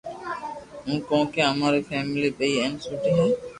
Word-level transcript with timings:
ھون 0.85 0.97
ڪونڪو 1.09 1.39
اما 1.51 1.67
رو 1.73 1.79
فيملي 1.89 2.29
نيني 2.39 2.47
ھين 2.61 2.73
سوٺي 2.83 3.11
ھي 3.17 3.27